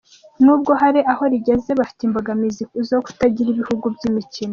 N’ubwo 0.43 0.71
hari 0.81 0.99
aho 1.11 1.23
rigeze, 1.33 1.69
bafite 1.79 2.01
imbogamizi 2.03 2.63
zo 2.89 2.97
kutagira 3.05 3.47
ibibuga 3.51 3.87
by’imikino. 3.95 4.49